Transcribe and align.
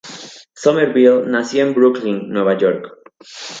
Somerville 0.55 1.27
nació 1.27 1.63
en 1.63 1.75
Brooklyn, 1.75 2.27
Nueva 2.27 2.57
York. 2.57 2.87